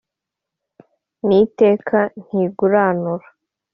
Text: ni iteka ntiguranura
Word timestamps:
ni 1.25 1.37
iteka 1.45 1.99
ntiguranura 2.25 3.27